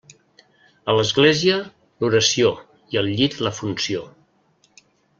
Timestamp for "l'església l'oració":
0.99-2.49